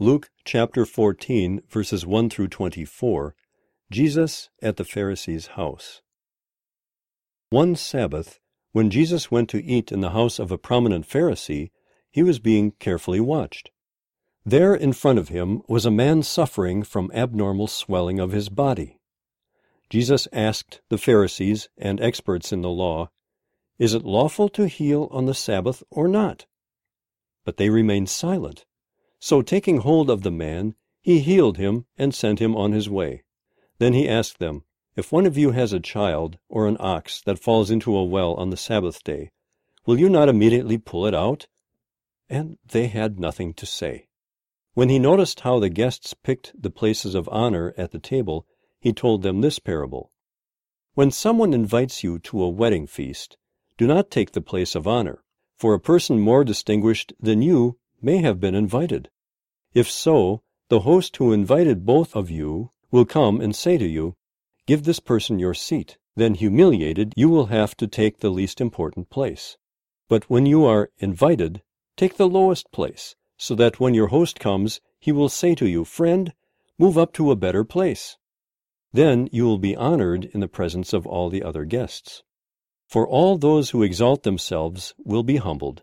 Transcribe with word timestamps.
Luke 0.00 0.30
chapter 0.44 0.86
14, 0.86 1.62
verses 1.68 2.06
1 2.06 2.30
through 2.30 2.46
24. 2.46 3.34
Jesus 3.90 4.48
at 4.62 4.76
the 4.76 4.84
Pharisee's 4.84 5.48
house. 5.48 6.02
One 7.50 7.74
Sabbath, 7.74 8.38
when 8.70 8.90
Jesus 8.90 9.32
went 9.32 9.50
to 9.50 9.64
eat 9.64 9.90
in 9.90 10.00
the 10.00 10.10
house 10.10 10.38
of 10.38 10.52
a 10.52 10.56
prominent 10.56 11.08
Pharisee, 11.08 11.72
he 12.12 12.22
was 12.22 12.38
being 12.38 12.74
carefully 12.78 13.18
watched. 13.18 13.72
There 14.46 14.72
in 14.72 14.92
front 14.92 15.18
of 15.18 15.30
him 15.30 15.62
was 15.66 15.84
a 15.84 15.90
man 15.90 16.22
suffering 16.22 16.84
from 16.84 17.10
abnormal 17.12 17.66
swelling 17.66 18.20
of 18.20 18.30
his 18.30 18.48
body. 18.48 19.00
Jesus 19.90 20.28
asked 20.32 20.80
the 20.90 20.98
Pharisees 20.98 21.70
and 21.76 22.00
experts 22.00 22.52
in 22.52 22.62
the 22.62 22.70
law, 22.70 23.10
Is 23.80 23.94
it 23.94 24.04
lawful 24.04 24.48
to 24.50 24.68
heal 24.68 25.08
on 25.10 25.26
the 25.26 25.34
Sabbath 25.34 25.82
or 25.90 26.06
not? 26.06 26.46
But 27.44 27.56
they 27.56 27.68
remained 27.68 28.10
silent. 28.10 28.64
So 29.20 29.42
taking 29.42 29.78
hold 29.78 30.10
of 30.10 30.22
the 30.22 30.30
man, 30.30 30.74
he 31.00 31.20
healed 31.20 31.56
him 31.56 31.86
and 31.96 32.14
sent 32.14 32.38
him 32.38 32.54
on 32.54 32.72
his 32.72 32.88
way. 32.88 33.24
Then 33.78 33.92
he 33.92 34.08
asked 34.08 34.38
them, 34.38 34.64
If 34.96 35.12
one 35.12 35.26
of 35.26 35.36
you 35.36 35.52
has 35.52 35.72
a 35.72 35.80
child 35.80 36.38
or 36.48 36.66
an 36.66 36.76
ox 36.78 37.20
that 37.22 37.38
falls 37.38 37.70
into 37.70 37.96
a 37.96 38.04
well 38.04 38.34
on 38.34 38.50
the 38.50 38.56
Sabbath 38.56 39.02
day, 39.02 39.30
will 39.86 39.98
you 39.98 40.08
not 40.08 40.28
immediately 40.28 40.78
pull 40.78 41.06
it 41.06 41.14
out? 41.14 41.46
And 42.28 42.58
they 42.66 42.88
had 42.88 43.18
nothing 43.18 43.54
to 43.54 43.66
say. 43.66 44.08
When 44.74 44.88
he 44.88 44.98
noticed 44.98 45.40
how 45.40 45.58
the 45.58 45.68
guests 45.68 46.14
picked 46.14 46.52
the 46.60 46.70
places 46.70 47.14
of 47.14 47.28
honor 47.32 47.74
at 47.76 47.90
the 47.90 47.98
table, 47.98 48.46
he 48.78 48.92
told 48.92 49.22
them 49.22 49.40
this 49.40 49.58
parable. 49.58 50.12
When 50.94 51.10
someone 51.10 51.52
invites 51.52 52.04
you 52.04 52.18
to 52.20 52.42
a 52.42 52.48
wedding 52.48 52.86
feast, 52.86 53.36
do 53.76 53.86
not 53.86 54.10
take 54.10 54.32
the 54.32 54.40
place 54.40 54.74
of 54.74 54.86
honor, 54.86 55.24
for 55.56 55.74
a 55.74 55.80
person 55.80 56.20
more 56.20 56.44
distinguished 56.44 57.12
than 57.20 57.42
you 57.42 57.78
may 58.00 58.18
have 58.18 58.40
been 58.40 58.54
invited. 58.54 59.10
If 59.74 59.90
so, 59.90 60.42
the 60.68 60.80
host 60.80 61.16
who 61.16 61.32
invited 61.32 61.86
both 61.86 62.14
of 62.14 62.30
you 62.30 62.70
will 62.90 63.04
come 63.04 63.40
and 63.40 63.54
say 63.54 63.78
to 63.78 63.86
you, 63.86 64.14
Give 64.66 64.84
this 64.84 65.00
person 65.00 65.38
your 65.38 65.54
seat. 65.54 65.98
Then, 66.14 66.34
humiliated, 66.34 67.14
you 67.16 67.28
will 67.28 67.46
have 67.46 67.76
to 67.76 67.86
take 67.86 68.18
the 68.18 68.30
least 68.30 68.60
important 68.60 69.08
place. 69.08 69.56
But 70.08 70.28
when 70.28 70.46
you 70.46 70.64
are 70.64 70.90
invited, 70.98 71.62
take 71.96 72.16
the 72.16 72.28
lowest 72.28 72.70
place, 72.72 73.14
so 73.36 73.54
that 73.54 73.78
when 73.78 73.94
your 73.94 74.08
host 74.08 74.40
comes, 74.40 74.80
he 74.98 75.12
will 75.12 75.28
say 75.28 75.54
to 75.54 75.68
you, 75.68 75.84
Friend, 75.84 76.34
move 76.78 76.98
up 76.98 77.12
to 77.14 77.30
a 77.30 77.36
better 77.36 77.62
place. 77.64 78.16
Then 78.92 79.28
you 79.32 79.44
will 79.44 79.58
be 79.58 79.76
honored 79.76 80.24
in 80.24 80.40
the 80.40 80.48
presence 80.48 80.92
of 80.92 81.06
all 81.06 81.30
the 81.30 81.42
other 81.42 81.64
guests. 81.64 82.22
For 82.88 83.06
all 83.06 83.36
those 83.36 83.70
who 83.70 83.82
exalt 83.82 84.22
themselves 84.22 84.94
will 85.04 85.22
be 85.22 85.36
humbled, 85.36 85.82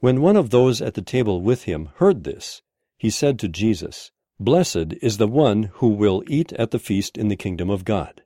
When 0.00 0.20
one 0.20 0.36
of 0.36 0.50
those 0.50 0.82
at 0.82 0.94
the 0.94 1.02
table 1.02 1.40
with 1.40 1.64
him 1.64 1.88
heard 1.96 2.24
this, 2.24 2.60
he 2.98 3.08
said 3.08 3.38
to 3.38 3.48
Jesus, 3.48 4.10
Blessed 4.38 4.92
is 5.00 5.16
the 5.16 5.26
one 5.26 5.64
who 5.74 5.88
will 5.88 6.22
eat 6.28 6.52
at 6.52 6.70
the 6.70 6.78
feast 6.78 7.16
in 7.16 7.28
the 7.28 7.36
kingdom 7.36 7.70
of 7.70 7.84
God. 7.86 8.22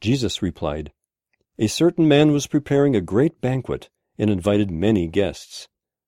Jesus 0.00 0.40
replied, 0.40 0.92
A 1.58 1.66
certain 1.66 2.06
man 2.06 2.30
was 2.30 2.46
preparing 2.46 2.94
a 2.94 3.00
great 3.00 3.40
banquet 3.40 3.90
and 4.16 4.30
invited 4.30 4.70
many 4.70 5.08
guests. 5.08 5.66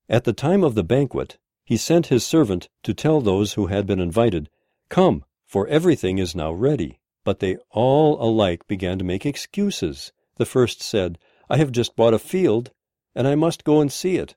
At 0.09 0.25
the 0.25 0.33
time 0.33 0.63
of 0.63 0.77
the 0.77 0.85
banquet, 0.85 1.39
he 1.65 1.77
sent 1.77 2.07
his 2.07 2.25
servant 2.25 2.69
to 2.85 2.95
tell 2.95 3.21
those 3.21 3.55
who 3.55 3.67
had 3.67 3.87
been 3.87 4.01
invited, 4.01 4.49
Come, 4.89 5.25
for 5.45 5.67
everything 5.67 6.19
is 6.19 6.37
now 6.37 6.53
ready. 6.53 7.01
But 7.25 7.41
they 7.41 7.57
all 7.71 8.23
alike 8.23 8.67
began 8.69 8.99
to 8.99 9.05
make 9.05 9.27
excuses. 9.27 10.13
The 10.37 10.47
first 10.47 10.81
said, 10.83 11.19
I 11.51 11.57
have 11.57 11.73
just 11.73 11.97
bought 11.97 12.15
a 12.15 12.19
field, 12.19 12.71
and 13.15 13.27
I 13.27 13.35
must 13.35 13.65
go 13.65 13.81
and 13.81 13.91
see 13.91 14.17
it. 14.17 14.37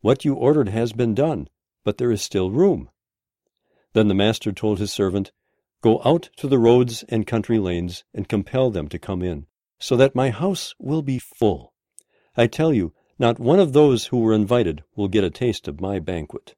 what 0.00 0.24
you 0.24 0.34
ordered 0.34 0.68
has 0.68 0.92
been 0.92 1.14
done, 1.14 1.48
but 1.84 1.98
there 1.98 2.10
is 2.10 2.22
still 2.22 2.50
room. 2.50 2.90
Then 3.92 4.08
the 4.08 4.14
master 4.14 4.52
told 4.52 4.78
his 4.78 4.92
servant, 4.92 5.32
Go 5.82 6.00
out 6.04 6.30
to 6.36 6.46
the 6.46 6.58
roads 6.58 7.04
and 7.08 7.26
country 7.26 7.58
lanes, 7.58 8.04
and 8.12 8.28
compel 8.28 8.70
them 8.70 8.88
to 8.88 8.98
come 8.98 9.22
in, 9.22 9.46
so 9.78 9.96
that 9.96 10.14
my 10.14 10.30
house 10.30 10.74
will 10.78 11.02
be 11.02 11.18
full. 11.18 11.72
I 12.36 12.46
tell 12.46 12.72
you, 12.72 12.92
not 13.18 13.38
one 13.38 13.58
of 13.58 13.72
those 13.72 14.06
who 14.06 14.20
were 14.20 14.34
invited 14.34 14.82
will 14.94 15.08
get 15.08 15.24
a 15.24 15.30
taste 15.30 15.68
of 15.68 15.80
my 15.80 15.98
banquet. 15.98 16.54